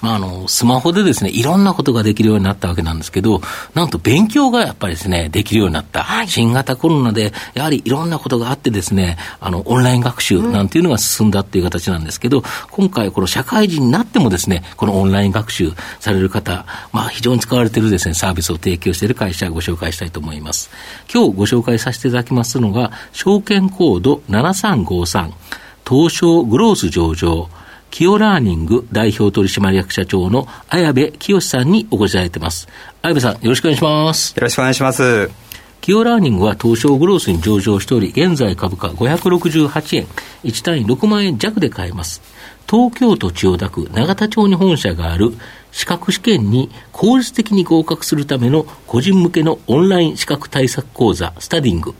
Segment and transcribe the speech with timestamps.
[0.00, 3.40] まあ、あの、スマホでですね、いろんなことができるようになったわけなんですけど、
[3.74, 6.02] なんと勉強がやっぱりですね、できるようになった。
[6.02, 20.70] はい、新型コロナで、やはりいろんなことがあってですね、あの、オンライン学習なんていうのが進んだっていう形なんですけど、うん、今回、この社会人になってもですね、このオンライン学習される方、まあ、非常に使われているですね、サービスを提供している会社をご紹介したいと思います。
[21.12, 25.32] 今日ご紹介させていただきますのが、証券コード7353、
[25.88, 27.48] 東証グロース上場、
[27.90, 32.68] キヨラーニング代表取締役社長の綾部清さんにお越しいただいてます。
[33.02, 34.34] 綾部さん、よろしくお願いします。
[34.36, 35.30] よろしくお願いします。
[35.80, 40.06] キヨラーニングは東証グロースに上場しており、現在株価568円、
[40.44, 42.20] 1単位6万円弱で買えます。
[42.68, 45.32] 東京都千代田区永田町に本社がある
[45.72, 51.94] 資格試験に効率的に合格するための個人向けのオンライン資格対策講座、スタディング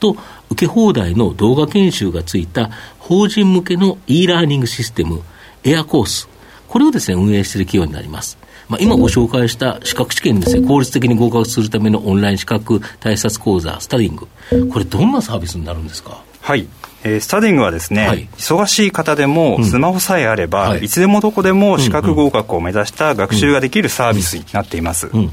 [0.00, 0.16] と
[0.50, 5.22] 受け放題の動画研修がついた法人向けの e ラーニングシステム、
[5.62, 6.28] エアコース、
[6.68, 8.38] これをですね、運営している企業になります。
[8.68, 14.28] まあ、今ご紹介した資格試験ですね、効率的に合格するためのオンライン資格対策講座、スタディング。
[14.72, 16.22] これどんなサービスになるんですか？
[16.40, 16.66] はい。
[17.02, 25.08] えー、スタディングはですね、はい、忙しい方でもスマホさえあれば、うんはい、いつでもどこでも資格合格を目指した学習ができるサービスになっています。
[25.08, 25.30] うんうん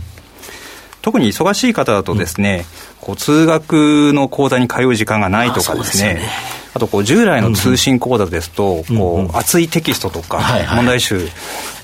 [1.08, 2.66] 特に忙しい方だとですね、
[3.00, 6.20] うん、こう通学の講座に通う時間がないとかですね、
[6.74, 10.42] あとこう従来の通信講座ですと、こう厚いテキストとか
[10.76, 11.30] 問題集、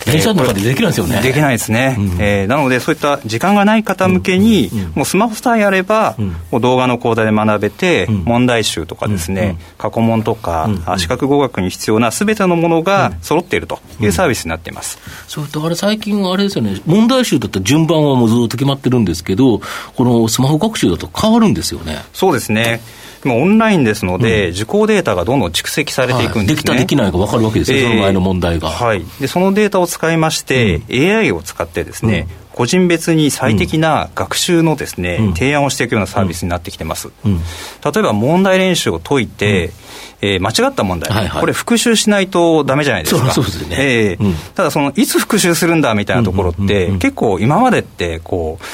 [0.05, 1.21] 電車の中でできないですよね。
[1.21, 1.95] できないですね。
[1.97, 6.15] うん、えー、なので、そういった時間がない方向けに、もうスマホさえあれば、
[6.51, 14.99] もう動画の講座で学べて、問題集とかですね、過去問とか、資格合格に必要なすべてのものが揃っているというサービスになっています。
[15.27, 19.61] それと、あれ、最近あれですよね、問題集だったら順番はもうずっと決まってるんですけど、
[19.95, 22.03] このスマホ学習だと変わるんですよね。
[22.13, 22.81] そうですね。
[23.23, 28.69] 今オンラインですので、うん、受講データがどんどん蓄積されていくんですね、はい、できた、できないが分かるわけですよ、えー、その前の問題が。
[28.69, 32.43] はい、でそのデータを使いまして、うん、AI を使ってですね、うん。
[32.53, 37.09] 個人別に最適な学習のですね、うん、提案をしていくようなサービスになってきてます。
[37.25, 39.67] うん、例えば問題練習を解いて、
[40.21, 43.31] うん、えー、間違った問題、はいはい、これ復習しないとダメじゃないですか。
[43.31, 43.75] そうですね。
[43.79, 48.65] えー、ただそのいつ復習するんだみたいなところって、結構今までってこう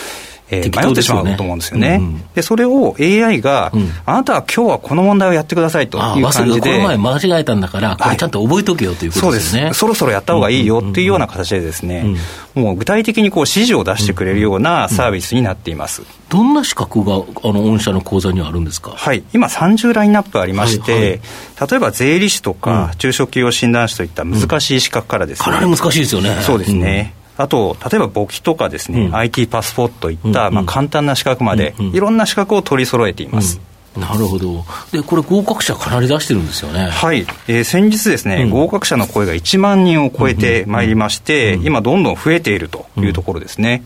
[0.52, 2.02] えー、迷ってしまうと思うんですよね。
[2.34, 3.72] で、それを AI が、
[4.06, 6.72] あなたは今日はこの問題をやってくださいという感じで。
[6.72, 9.60] この前間違えたんだから、これちゃんと覚えとけよということですね。
[9.62, 9.80] そうです。
[9.80, 12.16] そろそろやった方がいいよっていうような形でですね、
[12.56, 16.02] もう具体的にこう指示を出してくれるようなサービスになっています。
[16.30, 17.18] どんな資格が、あ
[17.52, 18.92] の、御社の講座にはあるんですか？
[18.96, 19.24] はい。
[19.34, 21.22] 今30ラインナップありまして、
[21.70, 25.46] 例えば税理士とか、中小企業診断士といった難しい資格からですね。
[25.46, 26.38] かなり難しいですよね。
[26.42, 27.14] そうですね。
[27.40, 33.62] あと、例えば簿記とかですね、うん、IT パスポートといった、まあ、簡単な資格まで、いろんな資格を取り揃えています。
[33.96, 34.66] なるほど。
[34.92, 36.90] で、これ合格者かなり出してるんですよね。
[36.90, 37.26] はい。
[37.48, 43.84] えー、先日ですね、うん、合格者の声が1万人を超えてまいりまして、うんうん、今どんどん増えているというところですね。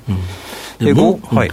[0.79, 1.51] うんで合はい、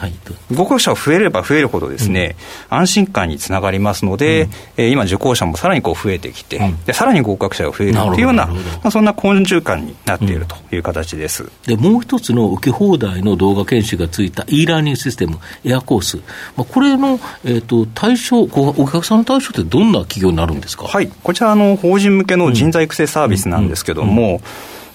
[0.55, 2.37] 合格者が増えれば増えるほどですね、
[2.71, 8.55] うん、安心感につながりますので、うん、えー、今受講者もさらにこう増えてきて、うん、でさらに合格者が増えるというようなま
[8.85, 16.17] あ、そんな好循環になっているという形です、でもう一つの受け放題の動画研修がついた e ラーニングシステムエアコース、
[16.57, 24.41] まあ、これの、えーと、対象お客さんの対象ってどんな企業になるんですか、はい、こちらの法人向けの人材育成サービスなんですけども、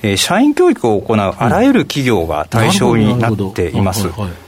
[0.01, 4.07] えー、社員教育を行うあらゆる企業が対象になっています。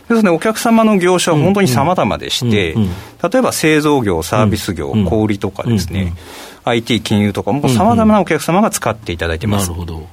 [0.10, 6.14] ですね、お客様の業種は本当に様々でして、例えば製造業、サービス業、小売とかですね、
[6.64, 9.70] IT、金融とかも様々なお客様が使っていただいてます。
[9.70, 10.08] なるほど。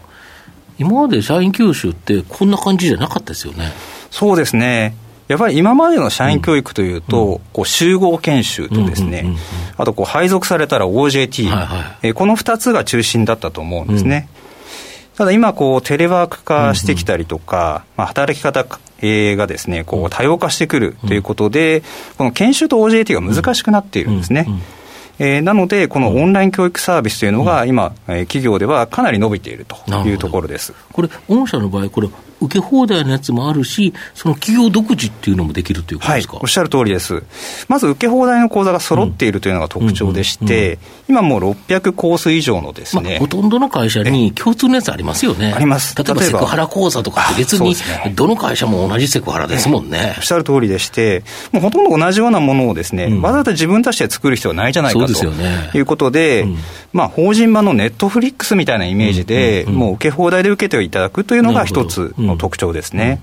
[0.79, 3.73] 今まで社員教習ってこんな感じじゃなかったですよね。
[4.11, 4.97] そうですね。
[5.29, 9.37] やっぱり今までの社員教育というと、こう集合研修とですね、
[9.77, 14.29] あとこう配属されたら OJT、はいはい、この2つが中心だったと思うんですね。
[15.17, 21.83] ただ今こうテレワーク化してきたりとか、まあ、働き方がですねこう多様化してくるということで、
[22.19, 24.47] この研修と OJT が難しくなっているんですね。
[25.19, 29.77] えー、なので、このオンライン教育サービスというのが、今、えー、企業ではかなり伸びていると
[30.09, 30.75] いうところです。
[30.93, 32.09] これ、御社の場合、これ、
[32.41, 37.23] 受け放題のやつもあるし、その企業独自っていうのもできるということですか、はい、おっしゃる通りです。
[37.69, 40.79] まず受け放題の口座が揃っているというのが特徴でして、
[41.09, 45.53] 今もう600コース以上のですね、まあ、ほとんどの会社に共通のやつありますよね。
[45.53, 45.95] あります。
[45.97, 47.75] 例えばセクハラ口座とかって別に、
[48.15, 50.15] どの会社も同じセクハラですもんね。
[50.19, 56.57] おっしゃる通りでして、もうほとんど同じようなものをですね、うん、わざわざ自分たちで作る必要はないじゃないかということで、うん、
[56.93, 63.21] まあ、法人版のネットフリックスみたいなイメージで、もう受け放題で受けていただくというのが一つの特徴ですね。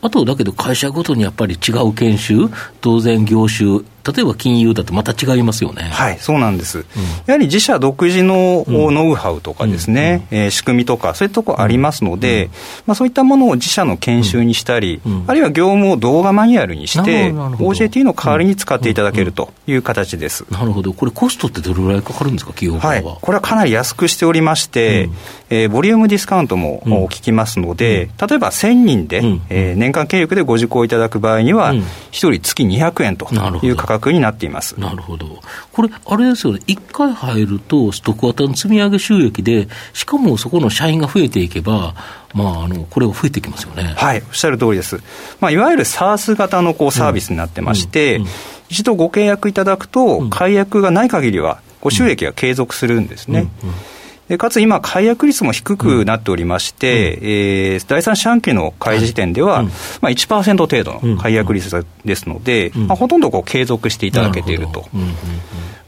[0.00, 2.48] あと、だけど会社ごとにやっぱり違う研修、
[2.80, 3.80] 当然業種、
[4.12, 5.82] 例えば金融だとまた違いますよね。
[5.82, 6.78] はい、そうなんです。
[6.78, 6.84] うん、
[7.26, 12.50] やはり自社独自のノウハウとかですね、うん、えー、仕組みとか、そういうところありますので、うん、
[12.86, 20.44] まあ、そういったものを自社の研修にしたり、あるいは業務を動画マニュアルにして、OJT の代わりに使っていただけるという形です。
[20.50, 20.92] なるほど。
[20.92, 23.02] これコストってどれぐらいかかるんですか、企業側は。
[23.02, 25.12] はい、これはかなり安くしておりまして、うん、
[25.50, 31.82] えー、ボリュームディスカウントも効きますので、例えば1000人で、うん、えー、年間契約でご受講いただく場合には、1
[32.12, 33.28] 人月200円と
[33.62, 34.78] いう価格になっています。
[34.78, 35.26] なるほど。
[35.72, 41.94] これ、あれですよね、1回入ると、ストック型の積み上げ収益で、しかもそこの社員が増えていけば、
[42.34, 43.94] まあ、あのこれが増えてきますよね。
[43.96, 45.00] はい、おっしゃる通りです。
[45.40, 48.32] まあ、いわゆる SARS 型のこうサービスになってまして、うんうんうん、
[48.68, 53.50] 一度ご契約いただくと、解約がない限りは、こう収益が継続するんですね。
[53.62, 53.97] うんうんで
[54.36, 59.66] かつ今、解約率も低くなっておりまして、うん、えー、第三四半期の開示時点では、うん、
[60.02, 64.86] まあ、1%程度の解約率ですので、うん、まあ、ほとんどこう継続していただけていると。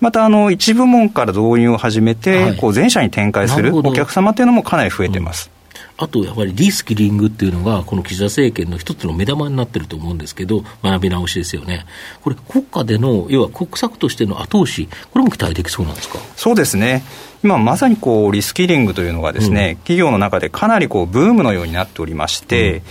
[0.01, 5.51] またあの一部門から導入を始めて、はい、こう全社に展開するお客様というのもかなり増えてます。
[6.03, 11.85] あとやっぱりリスキリングっていうのが、この岸田政権の一つの目玉になってると思うんですけど、学び直しですよね。
[12.23, 16.19] これ、国家での、要は国策としての後押し、これも期待できそうなんですか？
[16.37, 17.05] そうですね。
[17.45, 22.83] 今まさにこうリスキリングというのがですね、うん、企業の中でかなりこうブームのようになっておりまして、うん。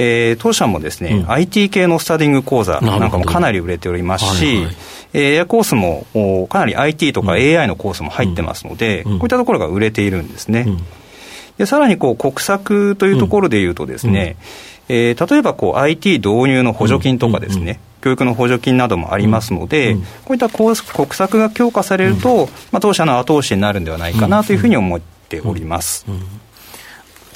[0.00, 4.76] えー、当社もですね、うん、IT 系のスタディング講座なんかもかなり売れておりますし、はいはい、
[5.12, 6.06] えー、エアコースも
[6.48, 10.68] かなり IT とか AI のコースも入ってますので、うん、こういったところが売れているんですね。
[11.58, 14.36] うんでさらにこう国策というところでいうとですね、
[14.88, 26.06] うん、えー、例えばこう IT 導入の補助金とかですね、うんうん、教育の補助金などもありますので、うん、こういった国策が強化されると、まあ、当社の後押しになるんではないかなというふうに思っております。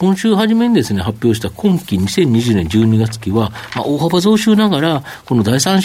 [0.03, 5.81] 今週初めにですね、発表した今期2020年12月期は、まあ、大幅増収ながら、この第3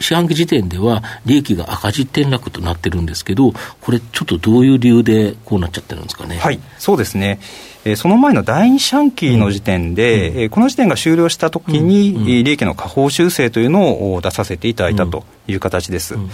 [0.00, 6.38] 四半期時点では、利益が赤字転落となってるんですけど、これ、ちょっとどういう理由でこうなっちゃってるんですかね？
[6.38, 7.38] はい、そうですね。
[7.84, 16.16] えー、その前の第2四半期の時点で、うん、えー、この時点が終了したときに、うん、利益の下方修正というのを出させていただいたという形です。
[16.16, 16.30] うん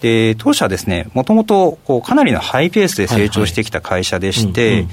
[0.00, 4.86] で当社はですね、もともとかなりのハイペースで成長してきた会社でして、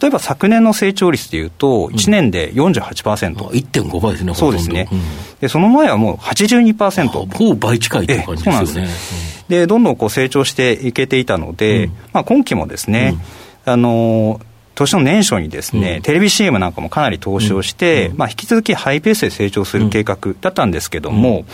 [0.00, 3.28] 例えば昨年の成長率でいうと、1年で48%。
[3.28, 5.00] うん、1.5倍ですね、そうですね、うん、
[5.40, 5.48] で。
[5.48, 7.08] その前はもう82%。
[7.08, 8.66] ほぼ倍近いという感じですよね。
[8.66, 9.44] そうなんです。
[9.48, 13.16] で、どんどんこう成長していけていたので、うん、まあ、今期もですね、
[13.64, 14.40] あの
[14.78, 21.44] 年の年初にですね、うん、テレビ CM なんかもかなり投資をして、うん、まあ、引き続きハイペースで成長する計画だったんですけども、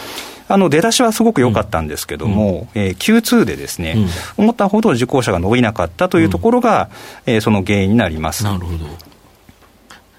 [0.47, 3.97] あの出だしはすごく良かったんですけども、うん、えー、Q2 でですね、
[4.37, 6.91] 思ったほど受講者が伸びなかったというところが、
[7.27, 8.45] えー、その原因になります。
[8.45, 9.15] なるほど。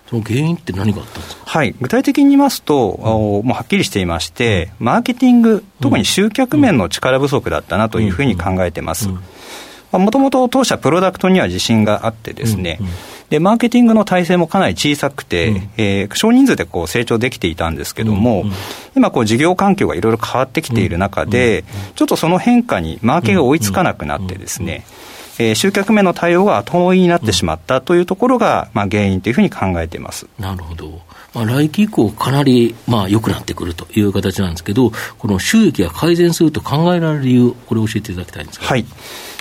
[0.09, 9.09] その原因って何があったんですか、はい、具体的に言いますと、うん、もうはっきりしていまして、マーケティング、特に集客面の力不足だったなというふうに考えてます。
[9.99, 12.93] もともと当社、プロダクトには自信があってですね、うんうん、
[13.29, 18.53] でマーケティングの体制もかなり小さくて、うん、えー、少人数でこう成長できていたんですけども、うんうん、
[18.95, 21.63] 今こう、事業環境がいろいろ変わってきている中で、
[21.95, 24.85] ちょっとその変化にマーケが追いつかなくなってですね、
[25.37, 30.27] えー、集客面の対応が後追いになってしまったというところが、まあ、原因というふうに考えています。
[30.39, 31.01] なるほど、
[31.33, 38.67] まあ、来期以降、かなりまあ良くなってくるという形なんですけど、この収益が改善すると考えられる理由、これを教えていただきたいんですか。
[38.67, 38.85] はい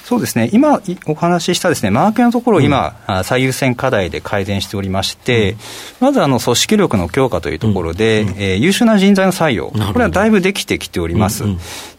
[0.05, 5.59] そうですね、今お話ししたですね、マーケのところを今、うん、最優先課題で改善しておりまして、うん、
[6.01, 11.45] まずあの組織力の強化というところで、うん、えー、優秀な人材の採用、これはだいぶできてきております。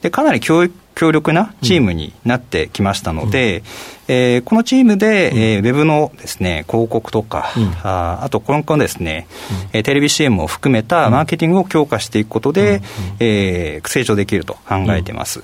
[0.04, 3.64] でかなり教育強力なチームになってきましたので、うん、
[4.08, 9.28] えー、このチームで、うん、えー、ウェブのですね、広告とか、うん、ああと今後ですね、
[9.74, 12.82] うん、テレビ CM を含めたマーケティングを強化していくことで、うん、
[13.20, 15.44] えー、成長できると考えています。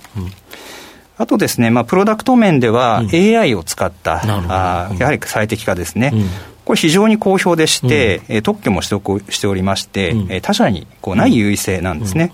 [1.21, 6.09] あとですね、まあ、プロダクト面では AI を使った、うん、あやはり最適化ですね。
[6.11, 6.25] うん、
[6.65, 12.31] これ非常に好評でして、うん、特許も取得しておりまして、うん、他社にこうない優位性なんですね。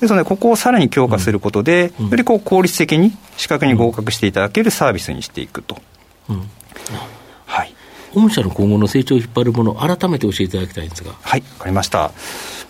[0.00, 5.78] ですので、ここをさらに強化することで、よりこう効率的に資格に合格していただけるサービスにしていくと。
[7.46, 7.74] はい。
[8.14, 11.12] 御社の今後の成長を引っ張るもの、改めて教えていただきたいんですが。
[11.22, 12.12] はい、わかりました。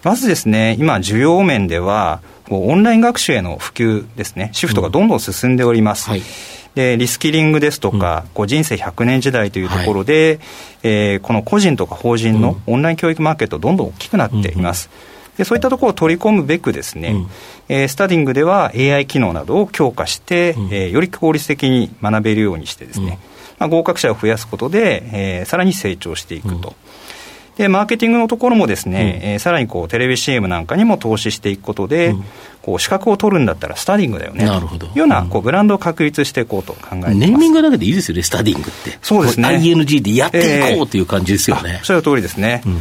[0.05, 2.21] まずですね、今、需要面では、
[2.57, 6.09] オンライン学習への普及ですね、シフトがどんどん進んでおります。
[6.09, 6.13] うん。
[6.13, 6.23] はい。
[6.75, 10.39] でリスキリングですとか、うん、こう人生100年時代というところで、
[10.83, 14.89] はい、えー、この個人とか法人のオンライン教育マーケット、どんどん大きくなっています。
[15.37, 17.31] でそういったところを取り込むべくですね、うん、
[17.69, 23.19] えー、スタディングでは AI 機能などを強化して、うん、えー、より効率的に学べるようにしてですね、
[23.59, 26.75] まあ、合格者を増やすことで、えー、さらに成長していくと。
[27.59, 32.25] で、マーケティングのところもですね、うん、えー、さらにこうテレビ CM なんかにも投資していくことで、うん、
[32.63, 34.45] こう資格を取るんだったらスタディングだよね。
[34.45, 34.87] なるほど。
[34.87, 37.15] いうような、こうブランドを確立していこうと考えてます。
[37.17, 38.97] ネーミングだけでいいですよね、スタディングって。
[39.03, 39.49] そうですね。
[39.49, 41.63] ING でやっていこうという感じですよね。
[41.65, 42.63] えー、おっしゃる通りですね。
[42.65, 42.79] うん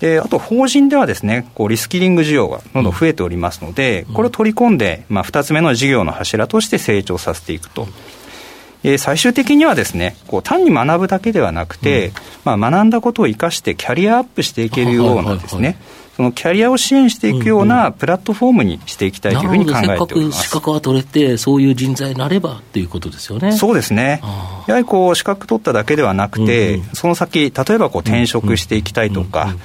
[0.00, 7.86] であと法人ではですねこうリスキリング需要がどんどん増えておりますので、これを取り込んで、まあ、2つ目の事業の柱として成長させていくと。
[8.82, 12.12] えー、最終的にはですねこう単に学ぶだけではなくて、うん、
[12.58, 15.76] まあ、学んだことを生かしてキャリアアップしていけるようなですね、
[16.20, 20.44] そのキャリアを支援していくようなプラットフォームにしていきたいというふうに考えております。
[20.44, 23.52] 資格は取れて、そういう人材になればということですよね。
[23.52, 24.20] そうですね。
[24.66, 29.60] やはりこう資格取っただけではなくて、うんうん、その先、例えばこう転職していきたいとか、うんうんうん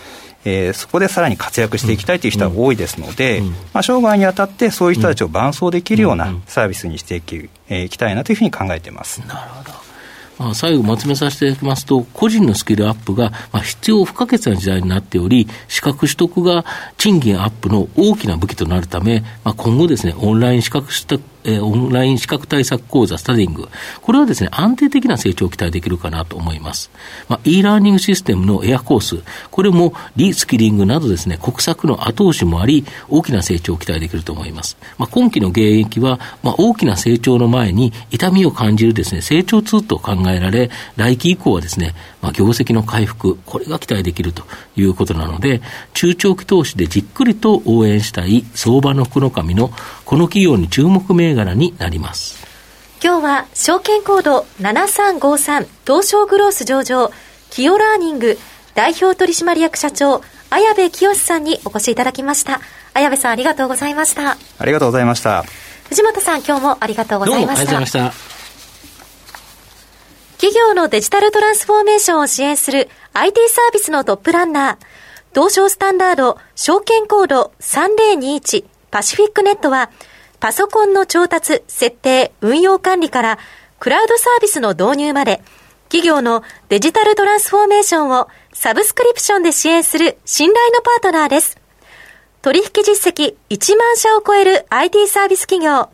[0.46, 3.42] えー、そこでさらに活躍していきたいという人が多いですので、
[3.74, 9.20] まあ、生涯にあたってそういう人たちを伴走できるようなサービスにしていき,、えー、いきたいなというふうに考えています。
[9.28, 9.86] なるほど。
[10.38, 16.66] まあ、最後まとめさせていただきますと、個人のスキルアップがまあ必要不可欠な時代になっており、資格取得が
[16.98, 23.70] 賃金アップの大きな武器となるため、まあ、今後ですね、オンライン資格取得えー、オンライン資格対策講座、スタディング。
[24.02, 26.92] これはですね、安定的な成長を期待できるかなと思います。
[27.30, 34.78] まあ、e ラーニングシステムのエアコース、これもリスキリングなどですね、国策の後押しもあり、大きな成長を期待できると思います。
[34.98, 44.44] まあ、今期の現役は、まあ、大きな成長の前に痛みを感じるですね、成長痛と考えられ、来期以降はですね、まあ、業績の回復、これが期待できると
[44.76, 45.62] いうことなので、
[45.94, 49.72] 中長期投資でじっくりと応援したい相場の福の神の
[50.06, 52.46] この企業に注目銘柄になります。
[53.04, 57.12] 今日は証券コード7353東証グロース上場
[57.52, 58.40] キヨラーニング
[58.74, 62.62] 代表取締役社長綾部清さんにお越しいただきました。
[62.94, 64.38] 綾部さんありがとうございました。
[64.58, 65.44] ありがとうございました。
[65.90, 67.86] 藤本さん今日もありがとうございました。
[67.86, 68.35] した
[70.38, 74.78] 企業のデジタルトランスフォーメーションを支援する IT サービスのトップランナー
[75.34, 78.66] 東証スタンダード証券コード3021
[78.96, 79.92] パシフィックネットは、
[80.40, 83.40] パソコンの調達、設定、運用管理から、
[83.78, 85.42] クラウドサービスの導入まで、
[85.90, 91.58] 企業のデジタルトランスフォーメーションをサブスクリプションで支援する信頼のパートナーです。
[92.42, 95.90] 取引実績1万社を超える IT サービス企業、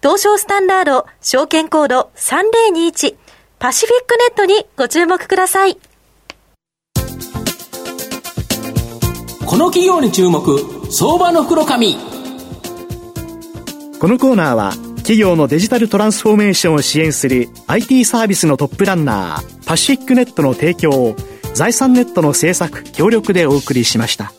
[0.00, 3.16] 東証スタンダード証券コード3021
[3.64, 5.78] パシフィックネットにご注目ください。
[9.46, 10.60] この企業に注目、
[10.92, 11.96] 相場の袋紙。
[13.98, 21.16] このコーナーは企業のデジタルトランスフォーメーションを支援する IT サービスのトップランナーパシフィックネットの提供を
[21.54, 24.34] 財産ネットの制作協力でお送りしました。